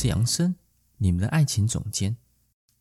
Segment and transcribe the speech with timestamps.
[0.00, 0.54] 是杨生，
[0.98, 2.18] 你们的爱情总监。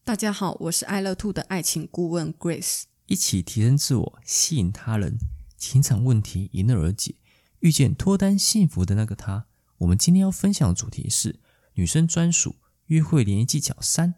[0.03, 2.83] 大家好，我是爱乐 Two 的爱情顾问 Grace。
[3.07, 5.17] 一起提升自我，吸引他人，
[5.57, 7.15] 情场问题迎刃而解，
[7.61, 9.47] 遇见脱单幸福的那个他。
[9.79, 11.39] 我们今天要分享的主题是
[11.73, 14.13] 女生专属约会联谊技巧三。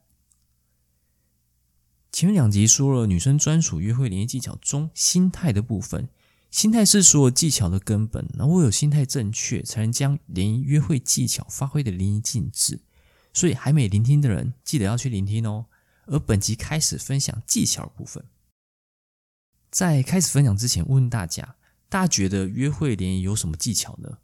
[2.12, 6.10] 前面两集说了女生专属约会联谊技巧中心态的部分。
[6.52, 12.82] 心态是所有技巧的根本，然后唯有心态正确，才能将联谊约会技巧发挥的淋漓尽致。
[13.34, 15.66] 所以还没聆听的人，记得要去聆听哦。
[16.06, 18.24] 而本集开始分享技巧的部分，
[19.70, 21.56] 在开始分享之前，问问大家：
[21.88, 24.18] 大家觉得约会联谊有什么技巧呢？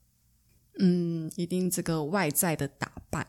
[0.79, 3.27] 嗯，一定这个外在的打扮，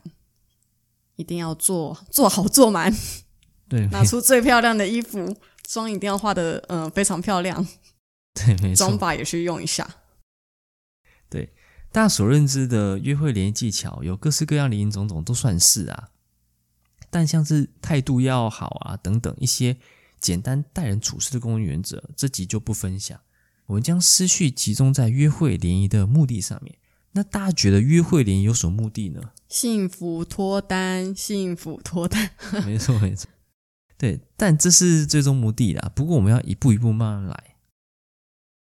[1.15, 2.91] 一定要做做好做满，
[3.69, 7.65] 对，拿出最漂亮的衣服，妆一定要化的嗯、呃、非常漂亮。
[8.33, 9.87] 对，没错，妆发也去用一下。
[11.97, 16.09] 对，大家所认知的约会联谊技巧有各式各样、林林总总，都算是啊。
[17.09, 19.77] 但像是态度要好啊等等一些
[20.19, 23.19] 简单待人处事的公共原则，这集就不分享。
[23.65, 26.77] 我们将思绪集中在约会联谊的目的上面。
[27.13, 29.31] 那大家觉得约会联谊有什么目的呢？
[29.49, 32.29] 幸福脱单，幸福脱单。
[32.63, 33.27] 没错，没错。
[33.97, 35.91] 对，但这是最终目的啦。
[35.95, 37.55] 不过我们要一步一步慢慢来。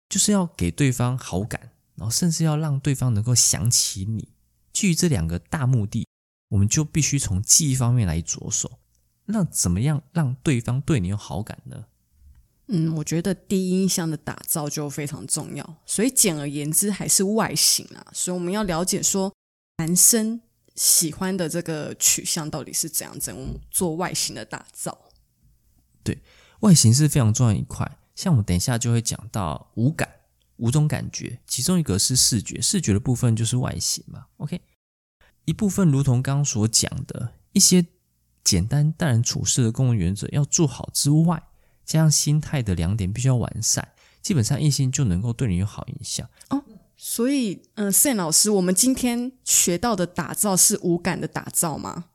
[0.08, 4.30] 就是要给对方好感，然后甚至要让对方能够想起你。
[4.74, 6.08] 基于这两个大目的，
[6.50, 8.80] 我们就必须从记忆方面来着手。
[9.26, 11.86] 那怎么样让对方对你有好感呢？
[12.68, 15.78] 嗯，我觉得第一印象的打造就非常重要。
[15.86, 18.06] 所以简而言之，还是外形啊。
[18.14, 19.34] 所以我们要了解说，
[19.78, 20.42] 男生
[20.76, 24.98] 喜欢的这个取向到底是怎样，怎样做外形的打造。
[26.04, 26.22] 对，
[26.62, 28.00] 外形是非常重要的一块。
[28.16, 30.10] 像我们等一下就会讲到五感，
[30.58, 34.26] 五种感觉，其中一个是视觉，视觉的部分就是外形嘛。
[34.38, 34.62] OK，
[35.46, 37.86] 一部分如同刚刚所讲的一些
[38.44, 41.44] 简单待人处事的公共原则要做好之外，
[41.86, 43.88] 加上心态的两点必须要完善，
[44.22, 46.64] 基本上异性就能够对你有好印象哦。
[46.98, 52.06] 所以，嗯、呃，Sam 老师，我们今天学到的打造是五感的打造吗？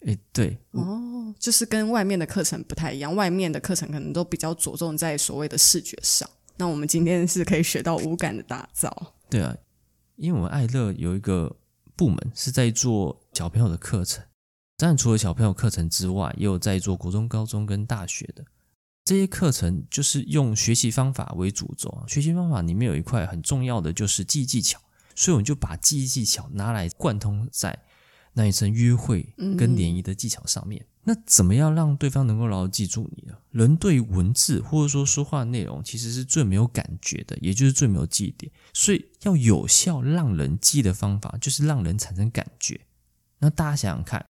[0.00, 6.28] 诶，对哦，就是跟外面的课程不太一样，外面的课程可能都比较着重在所谓的视觉上。
[6.56, 9.14] 那我们今天是可以学到五感的打造。
[9.28, 9.56] 对啊，
[10.16, 11.56] 因为我们爱乐有一个
[11.94, 14.24] 部门是在做小朋友的课程，
[14.76, 18.44] 当然除了小朋友课程之外，也有在做国中、高中跟大学的
[19.04, 22.04] 这些课程，就是用学习方法为主轴。
[22.08, 24.80] 学习方法里面有一块很重要的就是记忆技巧，
[25.14, 27.78] 所以我们就把记忆技巧拿来贯通在。
[28.38, 33.38] 那一层约会跟联谊的技巧上面，嗯、那怎么样让对方能够牢牢记住你呢？
[33.52, 38.50] 人对文字或者说说话内容其实是最没有感觉的，也就是最没有记忆点。
[38.72, 42.80] 所以要有效让人记的方法，就是让人产生感觉。
[43.38, 44.26] 那大家想想看，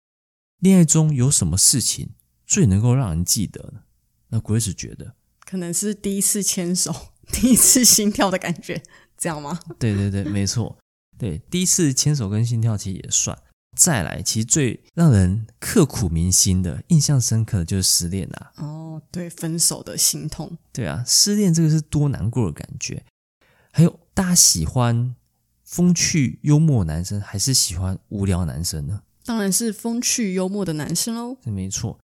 [0.59, 2.10] 恋爱中有什么事情
[2.47, 3.81] 最能够让人记得呢？
[4.28, 5.14] 那 Grace 觉得，
[5.47, 6.94] 可能是第一次牵手、
[7.32, 8.82] 第一次心跳的感觉，
[9.16, 9.58] 这样吗？
[9.78, 10.76] 对对对，没错，
[11.16, 13.38] 对，第一次牵手跟心跳其实也算。
[13.76, 18.53] 再来，其实最让人刻骨铭心的、印象深刻的就是失恋啊！
[18.56, 20.56] 哦，对，分手的心痛。
[20.72, 23.04] 对啊，失恋这个是多难过的感觉。
[23.70, 25.14] 还有，大家喜欢
[25.62, 29.03] 风趣幽默男生，还是喜欢无聊男生呢？
[29.25, 31.37] 当然是风趣幽默的男生喽。
[31.44, 31.98] 这没错，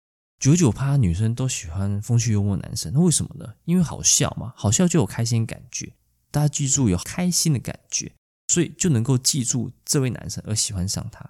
[0.41, 2.93] 九九趴女生都喜欢风趣幽默男生。
[2.95, 3.55] 那为什么呢？
[3.67, 5.93] 因为好笑嘛，好笑就有开心感觉。
[6.31, 8.13] 大家记住，有开心的感觉，
[8.49, 11.29] 所以就能够记住这位男生而喜欢上他。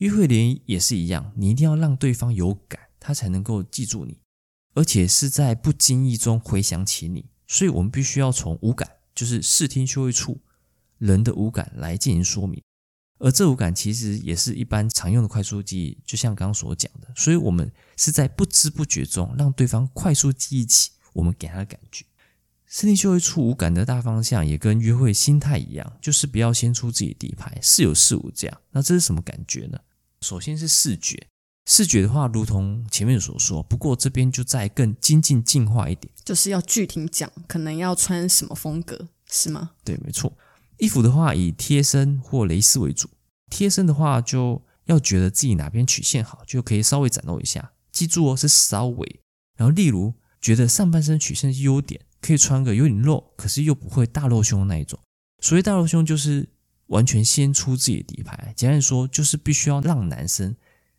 [0.00, 4.18] 约会联谊也是一样，你一定要让对方有感，他才能够记住你，
[4.72, 7.26] 而且是在不经意中回想起你。
[7.46, 10.40] 所以，我们必须要从五感，就是视听嗅味触
[10.96, 12.62] 人的五感来进行说明。
[13.18, 17.12] 而这五感其实也是一般常用的快速记忆，就像刚刚所讲的。
[17.14, 22.06] 所以，我们是在不知不觉中让对方快速记忆起我们给他的感觉。
[22.64, 28.60] 视听嗅味触五感的大方向也跟约会心态一样，就是不要先出自己底牌，是有是无这样。
[28.70, 29.78] 那这是什么感觉呢？
[30.20, 31.28] 首先是视觉，
[31.66, 39.72] 视觉的话，如同前面所说，不过这边就再更精进进化一点，就是要具体讲，可能要穿什么风格，是吗？
[39.84, 40.32] 对，没错。
[40.78, 43.08] 衣服的话，以贴身或蕾丝为主，
[43.50, 47.72] 贴身的话，就要觉得自己哪边曲线好，就可以稍微展露一下。
[47.92, 49.20] 记住哦，是稍微。
[49.56, 54.98] 然后，例如觉得上半身曲线是优点，可以穿个有点露，可是又不会大露胸的那一种。
[55.42, 56.48] 所谓大露胸，就是
[56.90, 58.52] 完全先出自己的底牌。
[58.56, 60.54] 简单说，就是必须要让男生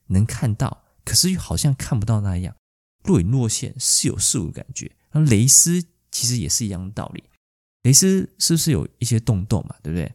[0.07, 2.55] 能看到，可是又好像看不到那样，
[3.03, 4.91] 若隐若现，似有似无的感觉。
[5.11, 7.23] 那，蕾丝其实也是一样的道理。
[7.83, 9.75] 蕾丝是不是有一些洞洞嘛？
[9.83, 10.13] 对不对？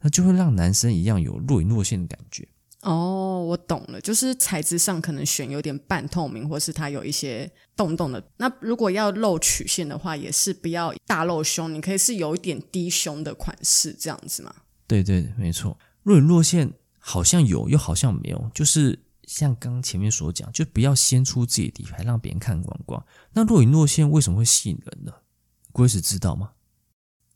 [0.00, 2.48] 那就会让男生一样有若隐若现的感觉。
[2.80, 8.20] 哦，我懂了，就是材质上可能选有点半透明，或是它有一些洞洞的。
[8.38, 14.52] 那如果要露曲线的话，也是不要大露胸，你可以是有一点低胸的款式这样子吗？
[14.86, 15.78] 对对，没错。
[16.02, 23.04] 若隐若现好像有，又好像没有，就是像刚前面所讲，就不要先出自己的底牌，让别人看光光。
[23.32, 25.12] 那若隐若现为什么会吸引人呢
[25.72, 26.52] ？Grace 知道吗？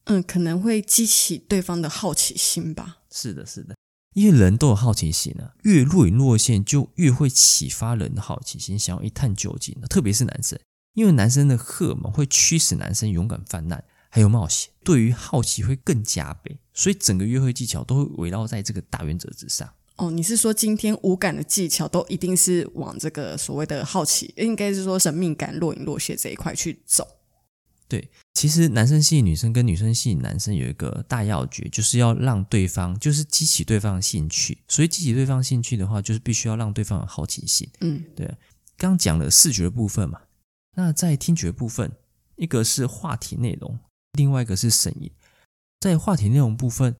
[0.04, 2.98] 嗯，可能会激起对方的好奇心吧。
[3.10, 3.74] 是的，是的，
[4.14, 9.74] 因为人都有好奇心啊，越若隐若现就越会启发人的好奇心，想要一探究竟。
[9.88, 10.58] 特别是男生，
[10.94, 13.84] 因为男生的荷尔蒙会驱使男生勇敢犯难，
[14.16, 16.56] 还有冒险，对于好奇会更加倍。
[16.72, 19.70] 所以整个约会技巧都会围绕在这个大原则之上。
[19.96, 27.06] 哦，你是说今天五感的技巧都一定是往这个所谓的好奇，应该是说神秘感、若隐若现这一块去走？
[27.86, 34.56] 对，其实男生吸引女生跟女生吸引男生有一个大要诀，就是要让对方就是激起对方的兴趣。
[34.66, 37.68] 所以激起对方兴趣的话，就是必须要让对方有好奇心。
[37.82, 38.34] 嗯，对。
[38.78, 40.20] 刚讲了视觉的部分嘛，
[40.74, 41.92] 那在听觉部分，
[42.36, 43.78] 一个是话题内容，
[44.16, 45.10] 另外一个是声音。
[45.80, 46.96] 在话题内容部分，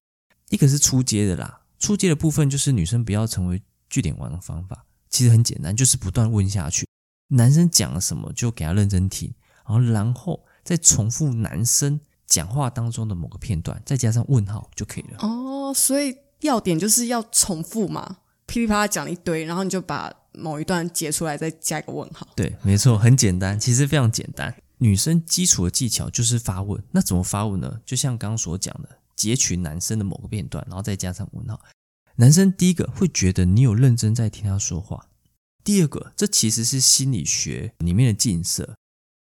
[0.51, 6.87] 一个是出街的啦，出街的部分就是女生不要成为据点王的方法，其实很简单，就是不断问下去，
[7.29, 9.35] 男生讲了什么就给他认真听，
[9.65, 10.45] 然后然后。
[10.67, 15.19] 再重复男生讲话当中的某个片段，再加上问号就可以了。
[15.21, 18.17] 哦，所以要点就是要重复嘛，
[18.47, 22.27] 噼里啪啦讲一堆，然后你就把某一段截出来，再加一个问号。
[22.35, 24.57] 对，没错，很简单，其实非常简单。
[24.79, 27.81] 女生基础的技巧就是发问，那怎么发问呢？
[27.85, 31.61] 就像刚刚所讲的，截取男生的某个片段，然后再加上问号。
[32.17, 35.09] 男生第一个会觉得你有认真在听他说话，
[35.65, 38.77] 第二个，这其实是心理学里面的镜射。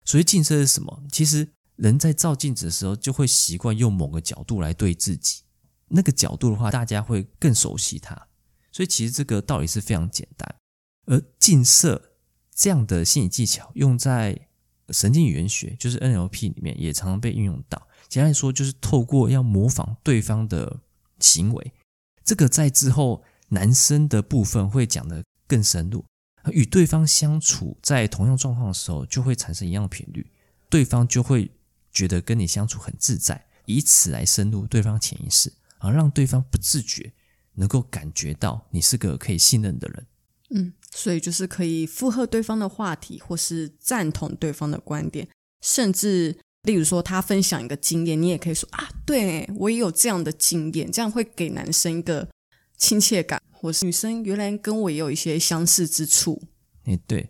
[0.06, 1.04] 所以镜射是什么？
[1.12, 5.44] 其实人在照镜子的时候，就会习惯用某个角度来对自己。
[5.90, 8.28] 那个角度的话，大家会更熟悉它。
[8.72, 10.56] 所以其实这个道理是非常简单。
[11.06, 12.12] 而镜射
[12.56, 14.49] 这样的心理技巧，用在
[14.92, 17.88] 神经语言学，就是 NLP 里面，也常常被运用到。
[18.08, 20.80] 简单来说，就是透过要模仿对方的
[21.20, 21.72] 行为。
[22.24, 26.04] 这个在之后男生的部分会讲得更深入。
[26.52, 30.26] 与对方相处在同样状况的时候，就会产生一样的频率，
[30.70, 31.52] 对方就会
[31.92, 37.12] 觉得跟你相处很自在，以此来深入对方潜意识，而让对方不自觉
[37.56, 40.08] 能够感觉到你是个可以信任的人。
[40.52, 45.28] 嗯，所以就是可以附和对方的话题，或是赞同对方的观点，
[45.62, 52.28] 甚至例如说他分享一个经验，你也可以说啊，对，我也有这样的经验，这样会给男生一个
[52.78, 53.42] 亲切感。
[53.62, 56.42] 或是女生，原来跟我也有一些相似之处。
[56.86, 57.30] 哎，对，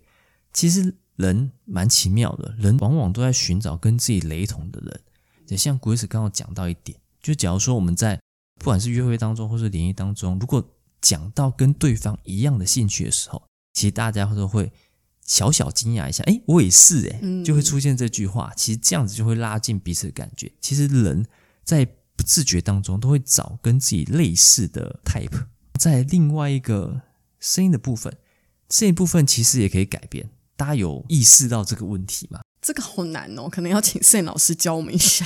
[0.54, 5.02] 其实人蛮奇妙的，人往往都在寻找跟自己雷同的人。
[5.48, 8.20] 也像 Grace 刚刚讲到一点，就假如说我们在
[8.60, 10.64] 不管是约会当中或是联谊当中，如果
[11.02, 13.42] 讲到跟对方一样的兴趣的时候，
[13.74, 14.72] 其实大家都会
[15.26, 18.52] 小小惊讶一下，哎，我也是哎，就会出现这句话。
[18.56, 20.52] 其实这样子就会拉近彼此的感觉。
[20.60, 21.26] 其实人
[21.64, 21.86] 在
[22.16, 25.46] 不自觉当中都会找跟自己类似的 type。
[25.78, 27.04] 在另外一个
[27.40, 28.18] 声音的部分，
[28.68, 30.30] 这一部分其实也可以改变。
[30.58, 32.42] 大家有意识到这个问题吗？
[32.62, 35.26] 这个好难哦，可能要请摄影老师教我们一下。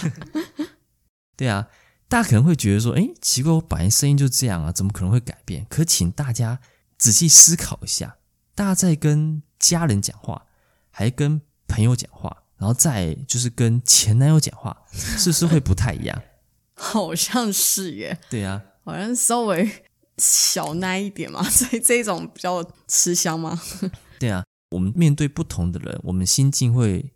[1.35, 1.69] 对啊，
[2.07, 5.65] 大家可能会觉得说，哎，奇怪，我本来声音就这样啊，怎么可能会改变？
[5.67, 6.59] 可请大家
[6.99, 8.17] 仔细思考一下，
[8.55, 10.45] 大家在跟家人讲话，
[10.89, 16.21] 还跟朋友讲话，然后再就是跟前男友讲话，是不是会不太一样？
[16.75, 18.19] 好像是耶。
[18.29, 19.85] 对啊，好像稍微。
[20.19, 23.59] 小奶一点嘛， 所以这种比较吃香吗？
[24.19, 27.11] 对啊，我们面对不同的人，我们心境会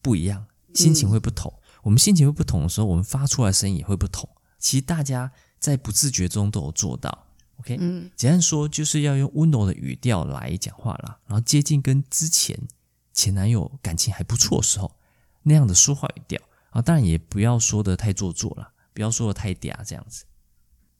[0.00, 1.52] 不一样，心情会不同。
[1.52, 4.30] 嗯、我们心情会不同的时候，我们发出来的声音也会不同。
[4.56, 7.26] 其实大家在不自觉中都有做到。
[7.60, 12.58] OK，嗯，简单说就是要用温柔的语调来讲话啦，然后接近跟之前
[13.12, 14.96] 前男友感情还不错的时候
[15.42, 20.24] 那样的说话语调啊，当然也不要说的太做作了，不要说的太嗲这样子。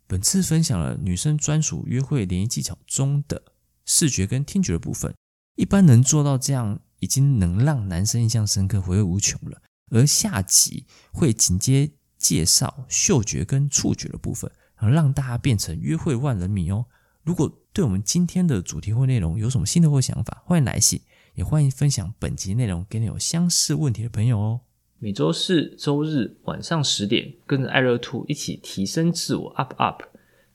[0.07, 3.43] 本次分享了女生专属约会联谊技巧中的
[3.85, 5.15] 视觉跟听觉的部分，
[5.55, 9.63] 一般能做到这样，已经能让男生印象深刻、回味无穷了。
[9.91, 14.51] 而下集会紧接介绍嗅觉跟触觉的部分，
[14.87, 16.85] 让大家变成约会万人迷哦。
[17.25, 21.01] 如果对我们今天的主题或内容有什么新的或想法，欢迎来信，
[21.35, 24.61] 也欢迎分享本集内容给你有相似问题的朋友哦。
[24.99, 30.03] 每周四、周日晚上十点，跟着爱乐 Two 一起提升自我，up up。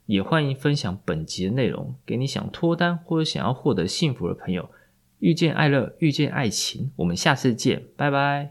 [0.06, 4.70] 也欢迎分享本集的内容给你想脱单或者想要获得幸福的朋友。
[5.20, 8.42] 遇见爱乐，遇见爱情，我们下次见，拜拜。